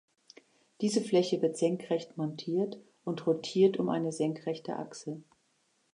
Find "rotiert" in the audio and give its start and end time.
3.27-3.77